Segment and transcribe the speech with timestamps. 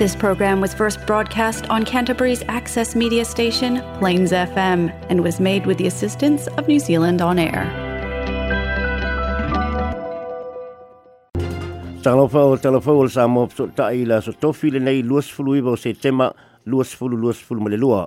[0.00, 5.66] This program was first broadcast on Canterbury's access media station, Plains FM, and was made
[5.68, 7.64] with the assistance of New Zealand On Air.
[12.06, 15.58] Talofa o talofa o sa mo so ta ila so tofi le nei luas fulu
[15.60, 16.30] iwa o se tema
[16.64, 18.06] luas fulu luas fulu male lua.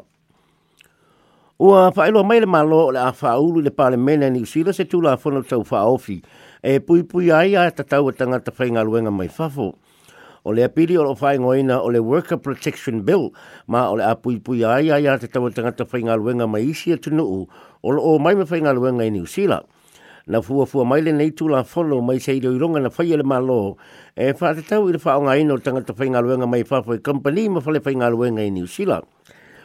[1.61, 5.43] Ua whaelo mai le malo le a whaulu le palemena ni usila se tula fono
[5.45, 6.17] tau whaofi
[6.65, 9.69] e pui pui ai a tatau a tangata whainga luenga mai fafo.
[10.43, 13.31] o le apiri o lo fai ngoina o le Worker Protection Bill
[13.67, 16.91] ma o le apui pui ai ai a te tawa tangata fai ngaluenga mai isi
[16.91, 17.47] atu e nuu
[17.79, 19.65] o lo o mai me fai ngaluenga i New Zealand.
[20.25, 23.23] Na fua fua mai nei tu la whono mai sei reo ironga na fai ele
[23.27, 23.75] malo
[24.15, 27.47] e wha te tau i le wha onga ino tangata fai ngaluenga mai whafoi company
[27.49, 29.03] ma fale fai ngaluenga i New Zealand.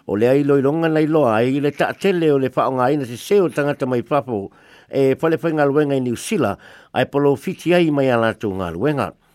[0.08, 2.66] O le ai loi longa nei loa e i le ta tele o le wha
[2.68, 4.50] onga ino se seo tangata mai whafo
[4.90, 6.56] e fale fai ngaluenga i New Zealand
[6.92, 8.70] ai polo fiti ai mai alatu ngaluenga.
[9.14, 9.26] Ngaluenga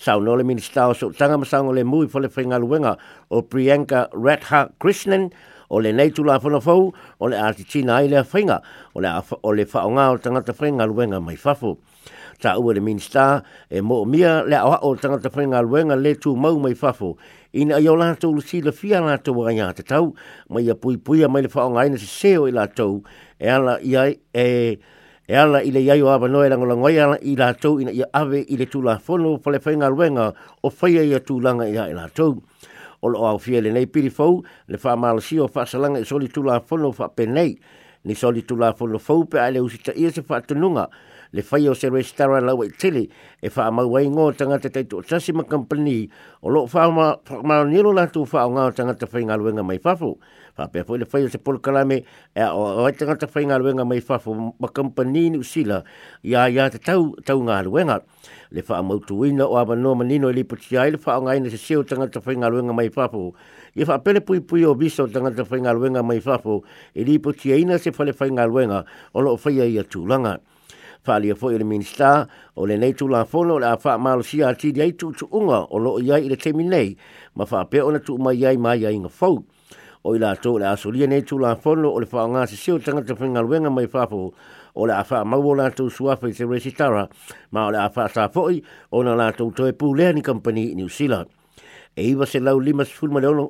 [0.00, 2.96] sau no le minister o so tanga masang o le mui fo le whinga luenga
[3.30, 5.28] o Priyanka Radha Krishnan
[5.68, 8.60] o le nei tula fono fau o le ati tina ai le whinga
[8.94, 9.12] o le,
[9.44, 11.76] o le whaonga o tangata whinga luenga mai fafu.
[12.40, 16.34] Ta ua le minister e mo mia le awa o te whinga luenga le tu
[16.34, 17.14] mau mai fafu
[17.52, 17.98] i na iau
[18.40, 20.14] si le sila fia lātou a ngā te tau
[20.48, 23.02] mai a pui pui mai le whaonga ina se o i lātou
[23.36, 24.78] e ala i ai e
[25.30, 28.08] e ala i le iaio awa noe la langa ia i la tau ina ia
[28.18, 30.24] ave i le tūla whono pale whainga luenga
[30.66, 32.34] o whaia ia tūlanga ia i la tau.
[33.00, 36.02] O lo au fie le nei piri fau, le wha maala si o wha salanga
[36.02, 37.54] i soli tūla fono wha pe nei,
[38.10, 40.88] ni soli tūla fono fau pe ai usita ia se wha tununga,
[41.32, 43.06] le fai o se restara lau e tele
[43.40, 46.08] e wha amau ai ngō tangata tei tō tasi ma company
[46.42, 46.86] o lo wha
[47.38, 50.16] amau nilo lātou wha o ngā tangata whai ngā luenga mai whafo
[50.58, 52.00] wha pia fo le fai o se polo kalame
[52.34, 55.84] e o ai tangata whai ngā luenga mai whafo ma company ni usila
[56.26, 58.00] ia ia te tau tau ngā luenga
[58.50, 61.46] le wha amau tuina o awa no manino e liputia ai le wha o ngaina
[61.48, 63.34] se seo tangata whai ngā luenga mai whafo
[63.78, 67.54] ia wha pele pui pui o biso tangata whai ngā luenga mai whafo e liputia
[67.54, 68.82] ina se whale whai ngā luenga
[69.14, 70.40] o lo whai ia a tūlanga
[71.04, 75.66] faalia foʻi o le minista o lenei tulafono o le a faamalosia atili ai tuutuʻuga
[75.70, 76.96] o loo iai i le temi nei
[77.34, 79.40] ma faapea ona tuumai ai maiaiga fou
[80.04, 83.86] o i latou le a solia nei tulafono o le faaaogā sesio tagata fegaluega mai
[83.88, 84.32] fafo
[84.76, 87.08] o le a faamau o latou suafa i teresitara
[87.52, 88.62] ma o le a faasā foʻi
[88.92, 91.24] ona latou toe pulea ni kampani i niusila
[91.96, 93.46] e iva se lau lima sefulu ma le ono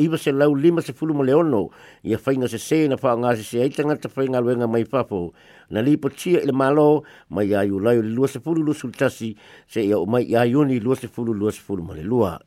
[0.00, 1.70] iwa se lau lima se fulu mole ono
[2.02, 5.34] ia whainga se se na wha ngā se se ai tangata whainga luenga mai papo
[5.70, 9.34] na lipo tia ile malo mai ia iu laio le lua se fulu lua sultasi
[9.66, 12.38] se ia o ia iuni lua se fulu lua se fulu le lua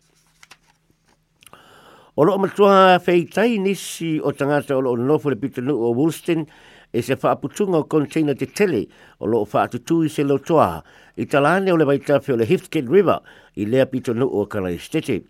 [2.16, 6.46] O loo matua wheitai nisi o tangata o loo nofo le pita nuu o Woolston
[6.94, 8.88] e se whaaputunga o container te tele
[9.20, 10.84] o loo whaatutui se lotoa
[11.18, 13.20] i talane o le vaitawhi o le Hifkid River
[13.56, 15.02] i lea pita nuu o Kalaistete.
[15.02, 15.24] Tete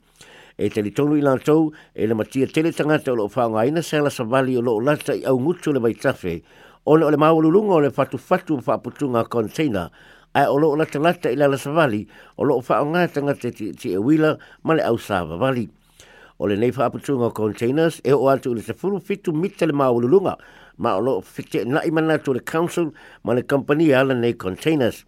[0.57, 3.81] e te li tonu i lantou e le matia tele tangata o loo whaonga aina
[3.83, 6.41] sa la savali o loo lata i au ngutu le vai tafe
[6.85, 9.89] o le o le mawalurunga o le fatu fatu o whaaputunga container
[10.35, 12.07] ai o loo lata lata i la savali
[12.37, 17.29] o loo whaonga tangata ti, e wila ma le au sa o le nei whaaputunga
[17.33, 20.35] containers e o atu le te furu fitu mita le mawalurunga
[20.77, 22.91] ma o loo fite na imana tu le council
[23.23, 25.05] ma le company e ala nei containers.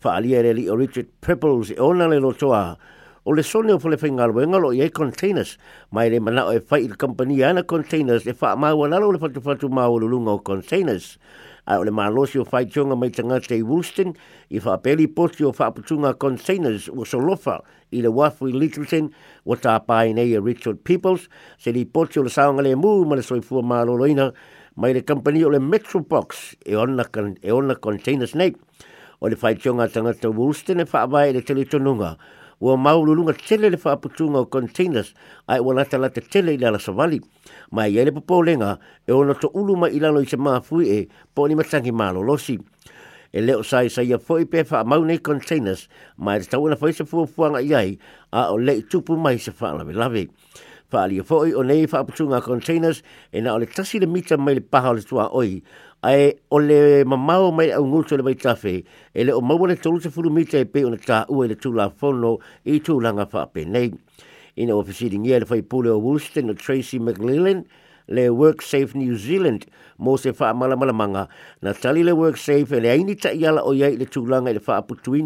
[0.00, 2.50] Fa alia e le li o Richard Pebbles e ona le lotoa.
[2.74, 2.78] toa
[3.26, 5.58] o le sone o pole eh, whainga luenga lo i e containers,
[5.90, 9.18] mai le mana o e whai i company ana containers, e wha maua lalo le
[9.18, 11.18] whatu whatu maua lulunga o containers.
[11.66, 14.12] a o le malosi o whai tionga mai tangata i Woolston,
[14.54, 17.60] i wha peli poti o wha putunga containers o solofa
[17.90, 19.10] i le wafu i Littleton,
[19.42, 21.26] o tā pai nei e eh, Richard Peoples,
[21.58, 24.30] se li poti o le saonga le mū ma le soifua maloloina,
[24.76, 27.02] mai le company o le Metrobox e ona,
[27.42, 28.54] e ona containers nei.
[29.18, 32.14] O le whai tionga tangata Woolston e wha mai le teletonunga,
[32.60, 35.12] ua maululuga tele le faapatuga o containers
[35.48, 37.20] ae ua latalata tele i le alasavali
[37.72, 41.44] ma iai le popolega e ona toulu mai i lalo i se mafui e po
[41.44, 42.56] o ni matagi malolosi
[43.32, 45.86] e leo saisaia foʻi pe faamau nei containers
[46.16, 47.98] ma e tatau ona foʻi se fuafuaga i ai
[48.32, 50.28] a o leʻi tupu mai se faalavelave
[50.88, 53.02] faaalia foʻi o nei faapatuga containers
[53.36, 55.60] e na o le tasi le mita mai le paha o le tuaoi
[56.06, 59.98] ai ole le mamau mai au ngulso le mai tafe, e le o mawane tolu
[60.00, 63.64] se furu mita e pe o na tā ua le tūla whono i tūlanga whaape
[63.66, 63.90] nei.
[64.56, 67.58] in o fesiri ngia le whaipule o Woolston o Tracy McLellan,
[68.08, 69.66] le Work Safe New Zealand
[69.98, 71.26] mo se fa mala mala manga.
[71.60, 74.54] Na tali le Work Safe e ai ni ta iala o iai le tūlanga i
[74.56, 74.78] le wha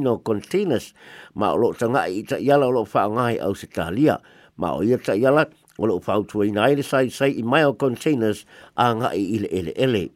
[0.02, 0.92] no containers
[1.34, 4.18] ma o lo tanga ngai i ta iala o lo fa ngai au se talia.
[4.56, 5.44] Ma o ia ta iala
[5.78, 8.44] o lo fa utuina i le sai sai i mai o containers
[8.78, 10.00] a ngai i le ele ele.
[10.00, 10.10] ele.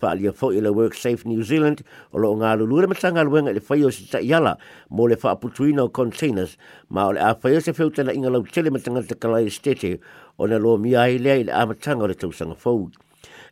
[0.00, 3.90] whaalia fo i le safe New Zealand o loo ngā lulure matanga luenga le whaio
[3.92, 4.56] si ta iala
[4.90, 6.56] mo le whaaputuina o containers
[6.88, 9.98] ma o le a whaio se whiutena inga lau tele matanga te kalai stete
[10.38, 12.90] o na lo mia ai lea i le amatanga o le tausanga fau.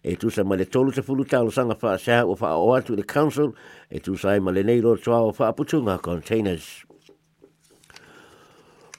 [0.05, 3.03] E tusa ma le tolu te fulu talo sanga whaasea o wha o atu le
[3.03, 3.55] council
[3.91, 6.85] e tusa e ma le nei lo toa o whaaputunga containers.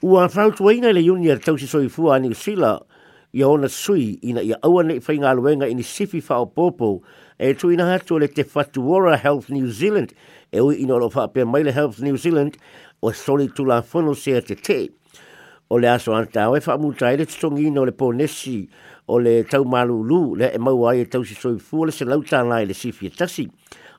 [0.02, 2.84] Ua whautuaina le unia tausi soifua a New Zealand
[3.32, 6.88] ia ona sui ina ia aua nei fai ngā luenga ini sifi whao pōpō
[7.44, 10.14] e tu ina hatu le te Fatuora Health New Zealand
[10.52, 12.56] e ui ina lo whaapea Maile Health New Zealand
[13.02, 14.80] o soli tu la whono sea te te.
[15.70, 18.62] O le aso antao e whaamu tae le tutongi ino le pōnesi
[19.12, 21.92] o le tau malu lu le e mau ai e tau si soi fua le
[21.92, 23.46] se lautana e le sifi e tasi.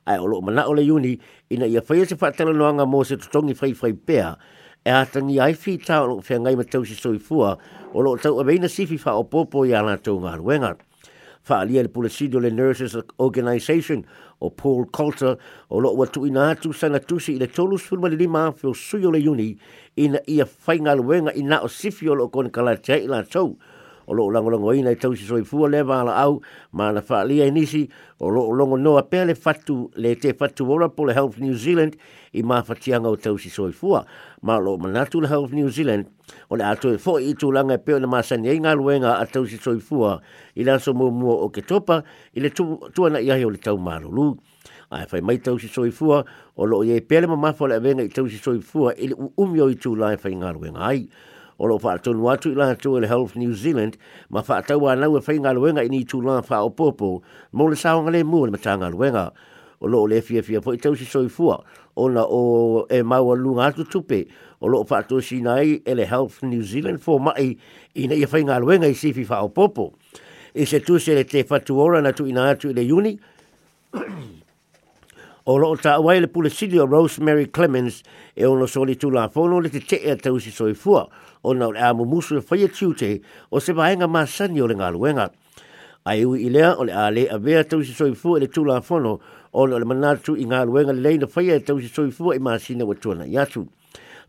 [0.06, 1.14] Ai o lo mana o le uni
[1.54, 4.34] ina ia whaia se e whaatala noanga mō se tutongi whai whai pēa
[4.84, 7.56] e atangi ai fi tā o loko whiangai ma tau si soi fua
[7.92, 8.68] o loko tau a e veina
[9.04, 10.76] wha o popo i ana tau maharuenga.
[11.48, 12.08] Wha alia le pula
[12.40, 14.04] le Nurses Organisation
[14.40, 15.36] o Paul Coulter
[15.68, 19.12] o loko watu na atu sana tusi i le tolu sulma le lima fio suyo
[19.12, 19.58] le uni
[19.98, 23.58] ina ia whainga luenga ina o sifi o loko ni kalatea i la tau
[24.10, 26.42] o lo lango lango ina tau si soi fua le vala au
[26.72, 30.66] ma na fa lia nisi o lo lango no a pele fatu le te fatu
[30.72, 31.94] ora po le Health New Zealand
[32.34, 34.02] i ma fa tianga o tau si soi fua
[34.42, 36.10] ma lo manatu le Health New Zealand
[36.50, 39.26] o le ato e fo i tu langa peo le masani e inga luenga a
[39.30, 40.18] tau si soi fua
[40.58, 42.02] i lanso mo mua o ke topa
[42.34, 44.34] i le tu, ana ia o le tau marulu
[44.90, 46.24] ai fai mai tau si soi fua
[46.58, 49.70] o lo ye pele ma mafo le venga i tau si soi fua i umio
[49.70, 51.06] i tu lai fai ngā luenga ai
[51.60, 53.98] Olo lo fa tonu atu i lana tu Health New Zealand
[54.30, 57.22] ma fa a ana e we fainga luenga i ni tu lana fa o popo
[57.52, 59.30] mo le sao ngale mo le matanga luenga
[59.82, 61.62] o le fia fia po i tau si soifua
[61.98, 64.26] o na o e maua lunga atu tupe
[64.62, 67.56] o lo fa tu si nai e le Health New Zealand fo mai
[67.94, 69.92] i na e i fainga luenga i sifi fa o popo
[70.54, 73.18] e se tu se le te fatu ora na tu ina atu i le uni
[75.46, 76.50] O loo ta awai le pule
[76.86, 78.02] Rosemary Clemens
[78.36, 81.08] e ono soli tu la fono le te te e tau si soifua.
[81.08, 81.08] fua.
[81.42, 83.20] o na o le amumusu e whaia tiu te
[83.52, 85.30] o se maenga masani o le ngā luenga.
[86.04, 88.80] Ai i lea o le a le a vea tau si soifua e le tūla
[88.84, 89.20] whono
[89.52, 92.84] o le manatu i ngā luenga le leina whaia e tau si soifua e masina
[92.84, 93.66] wa tuana i atu.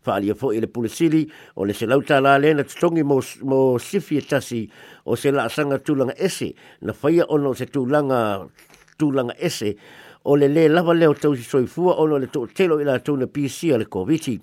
[0.06, 1.24] Whaalia fo i le pulisili
[1.56, 4.68] o le se lauta la lena tutongi mo, mo sifi e tasi
[5.06, 8.48] o se la asanga tūlanga ese na whaia ono se tūlanga
[8.98, 9.76] tūlanga ese
[10.24, 13.26] o le le lava leo tau si soifua ono le tō telo i la tūna
[13.28, 14.40] PC a le koviti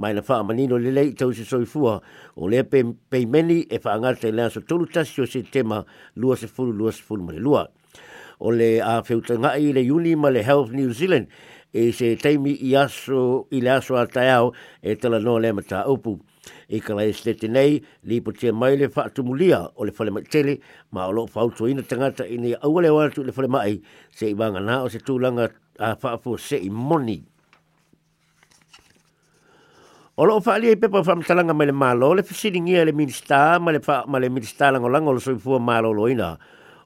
[0.00, 2.00] mai na wha manino le lei tau se soifua
[2.36, 5.84] o lea peimeni e whaangata i lea so tolu tasi o se tema
[6.16, 7.68] lua se fulu lua se fulu mare lua.
[8.40, 11.26] O le a whiutanga i le Uni ma le Health New Zealand
[11.72, 15.84] e se teimi i aso i le aso a taiao e tala no le mata
[15.92, 16.16] upu.
[16.66, 20.58] E kala e stete nei, li po te mai le whaatumulia o le whale matele,
[20.92, 24.24] ma o lo whautu ina tangata i ni au le watu le whale mai, se
[24.32, 27.20] i wanga na o se tūlanga a whaafu se i moni.
[30.20, 33.56] O loo wha alia i pepa wha amtalanga mai le malo, le whasiringia le minista,
[33.58, 36.36] ma le, ma le minista lango lango le soifua malo loina.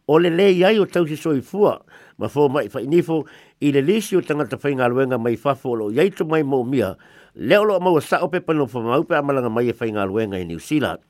[0.06, 1.72] O le le iai o tausi soifua,
[2.16, 3.25] ma fō mai wha inifo,
[3.58, 6.62] i le lisi o tangata whai ngā luenga mai whafo lo iai tu mai mō
[6.62, 6.92] mia,
[7.34, 10.46] le olo maua sa o pepa no whamaupe amalanga mai e whai ngā luenga i
[10.52, 11.02] New Zealand.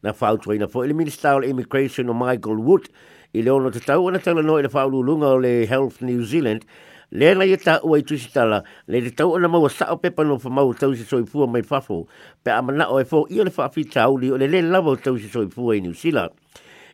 [0.00, 2.88] Na whautua ina fō, i e le minista o le immigration o Michael Wood,
[3.36, 6.00] i le ono te tau ana tala no i e le whaululunga o le Health
[6.00, 6.64] New Zealand,
[7.10, 9.96] lea na ye ta o tu si tala le te tau na mau sa o
[9.96, 12.06] pe pano mau tau si soifua mai fafo
[12.42, 15.16] pe amana o e fo i le fa fi o le le lava o tau
[15.18, 15.94] si soifua i New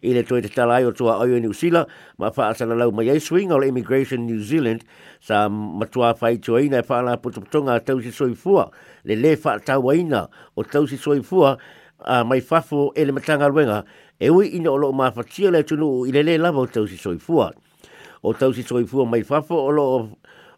[0.03, 1.87] i le toi te tala ai o tua oio New Zealand
[2.19, 4.85] ma wha asana lau mai swing o le Immigration New Zealand
[5.23, 8.69] sa matua whai tuaina e whaala putuputonga tau si soifua
[9.05, 11.57] le le wha tauaina o tau si soifua
[12.05, 13.85] a mai fafo e le matanga ruenga
[14.19, 16.97] e ui ina o loo mawhatia le tunu i le le lava o tau si
[16.99, 17.51] soifua.
[18.23, 19.85] o tau si soi fua mai fafo o lo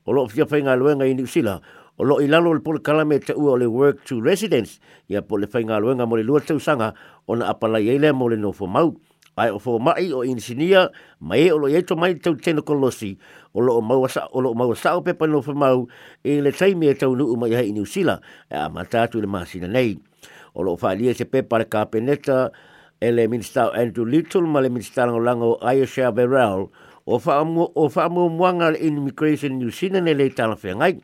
[0.06, 1.26] o lo fia fainga luenga i New
[1.97, 4.78] o lo i lalo le pole kalame te ua o le work to residence
[5.09, 6.92] ia pole fainga luenga mo le lua tau sanga
[7.26, 8.92] o na apala i eile mo le no fo mau
[9.40, 10.90] ai o fo mai o insinia
[11.25, 13.16] mai e o lo yeto mai tau tena kolosi
[13.56, 15.87] o lo mau sa o lo mau sa o pe no fo mau
[16.23, 17.87] e le taimi e tau nu umai hai i New
[18.50, 19.97] e a mata tu le masina nei
[20.54, 22.52] o lo fa'alia se pepa le kapeneta
[23.00, 26.68] e le minister Andrew Little ma le minister ngolanga o Ayesha Verrell
[27.05, 31.01] o mo o muanga in immigration New Zealand e le tala whea ngai.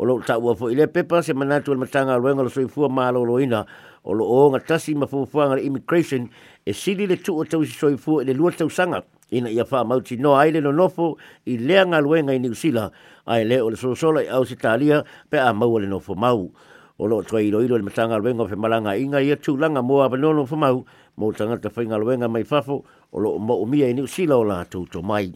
[0.00, 3.10] O lo ta ua fwoi le pepa se manatu al matanga ruenga lo soifua maa
[3.10, 3.66] lo loina
[4.04, 6.28] o lo oonga tasi ma fwoifuanga le immigration
[6.64, 9.64] e sili le tu o tau si soifua e le lua tau sanga ina ia
[9.68, 12.92] wha mauti no le no nofo i lea ngā luenga i New Zealand
[13.26, 16.52] ai le o le sorosola i au si talia pe a maua le nofo mau.
[16.98, 20.46] O lo tue ilo ilo le matanga ruenga o whemalanga inga ia tūlanga mua apanono
[20.46, 20.84] fwa mau
[21.18, 24.84] mō tangata whainga luenga mai fafo o lo mo mia ni usila o la tu
[24.92, 25.32] to mai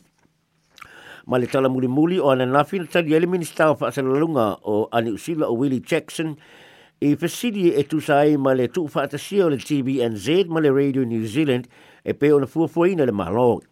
[1.26, 4.88] ma le tala muli muli o ana nafi na tali ele minista fa se o
[4.92, 6.36] ani usila o Willie Jackson
[7.00, 11.04] e fesili e tu sai ma le tu fa o le TVNZ ma le Radio
[11.04, 11.66] New Zealand
[12.04, 13.62] e pe ona fuafuaina le malo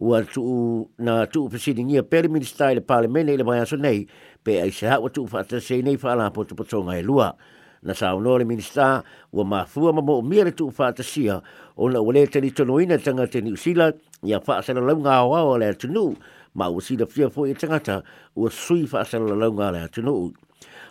[0.00, 3.60] ua tu na tu fesilingia pe le minister i e le palemene i le mai
[3.60, 4.06] aso nei
[4.42, 7.34] pe ai se hawa tu fa sei nei fa ala poto potonga e lua
[7.82, 11.42] na saunoa le minista ua mafua ma mo moʻomia le tuupatasia
[11.76, 13.92] ona ua lē talitonoina tagata e niusila
[14.22, 16.16] ia faasalalauga aoao a le atunuu
[16.54, 18.02] ma ua fia foʻi e tagata
[18.36, 20.32] ua sui faasalalauga a le atunuu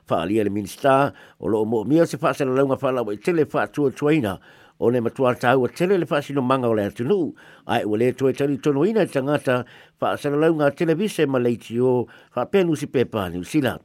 [0.08, 4.40] faaalia le minista o loo moʻomia se faasalalauga faalaua i e tele faatuatuaina
[4.80, 7.34] o le matua tau a tele le whaasinomaga o le atunuu,
[7.68, 9.66] ai ua le toi tari tono ina i tangata
[10.00, 12.06] whaasalalauga televise ma leitio
[12.38, 13.80] whapenu si pepa ni usila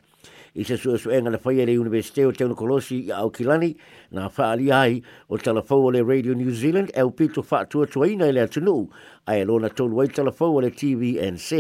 [0.54, 3.74] i se sua suenga na faia le Universiteo Teuna Kolosi i Aokilani
[4.12, 8.40] na whaali ai o talafau le Radio New Zealand e upito whaatua tuaina i le
[8.44, 8.86] atunuu
[9.26, 11.52] ai e lona tolu ai talafau le TVNZ.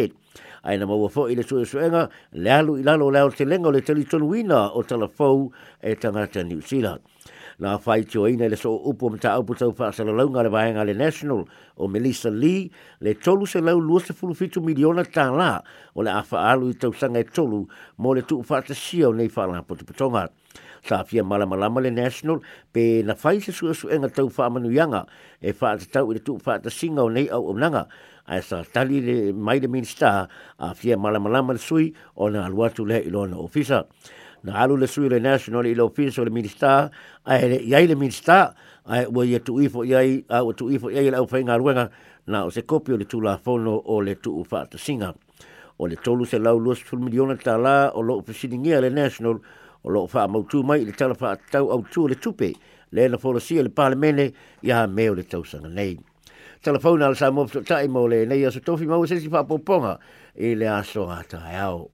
[0.62, 3.68] Ai na maua fo i le sua suenga le alu i lalo leo te lenga
[3.68, 7.00] o le talitonuina o talafau e tangata New Zealand.
[7.58, 10.84] na fai tio ina le so upo mta upo tau pa sa launga le vahenga
[10.86, 11.44] le national
[11.76, 15.60] o Melissa Lee le tolu se lau lua se fulu fitu miliona ta la
[15.94, 17.66] o le afa alu i tau sanga e tolu
[17.98, 20.28] mo le tu ufa te sia o nei fa la potu patonga.
[20.84, 22.40] Sa fia malama lama le national
[22.72, 25.06] pe na fai se su su enga tau fa manu yanga
[25.40, 27.86] e fa te tau i le tu ufa te singa o nei au o nanga
[28.26, 30.26] ai sa tali le mai le minister
[30.58, 33.84] a fia malama lama le sui o na aluatu le ilona ofisa.
[33.84, 34.18] na ofisa.
[34.44, 35.84] na alu le sui le national i le
[36.24, 36.90] le minista
[37.24, 40.88] ai le iai le minista ai ua ia tu ifo iai a ua tu ifo
[40.90, 41.90] iai le au whainga ruenga
[42.26, 45.14] na o se kopi o le tulafono o le tuu whaatasinga
[45.78, 49.38] o le tolu se lau luas ful miliona la o lo upesiningia le national
[49.84, 50.26] o lo wha
[50.62, 52.52] mai i le tala wha tau au tu le tupe
[52.90, 54.32] le na folosia le palemene
[54.62, 55.98] me o le tausanga nei
[56.62, 59.98] telefona al sa mo tai mo le nei aso tofi mo se si fa poponga
[60.34, 61.84] i le aso ata